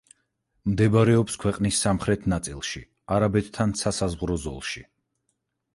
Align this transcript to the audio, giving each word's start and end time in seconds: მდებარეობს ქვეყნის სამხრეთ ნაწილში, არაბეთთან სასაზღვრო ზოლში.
მდებარეობს 0.69 1.37
ქვეყნის 1.43 1.81
სამხრეთ 1.87 2.25
ნაწილში, 2.33 2.83
არაბეთთან 3.19 3.79
სასაზღვრო 3.85 4.41
ზოლში. 4.49 4.87